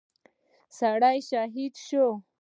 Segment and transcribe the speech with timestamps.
[0.77, 2.05] سړى شهيد شو.